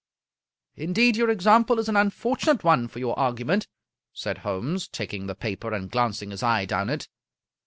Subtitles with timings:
[0.75, 3.67] "Indeed your example is an unfortunate one for your argument,"
[4.13, 7.07] said Holmes, taking the paper, and glancing his eye down it.